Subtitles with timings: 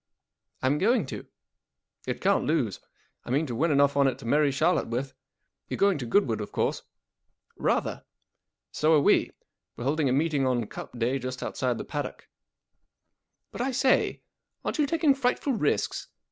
[0.21, 1.25] '*" I'm going to/ 1
[2.07, 2.79] It can't lose.
[3.21, 5.13] 1 mean to w in enough on it to marry Charlotte with.
[5.67, 6.81] You Ye going to Goodwood, of course?'
[7.43, 8.05] # Rather I"
[8.71, 9.29] So are we.
[9.75, 12.27] We Ye holding a meeting on Cup day just outside the paddock/'"
[13.51, 14.23] But, I say,
[14.65, 16.07] aren't you taking frightful risks